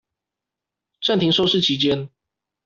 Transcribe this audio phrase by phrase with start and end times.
[0.99, 2.09] 暫停收視期間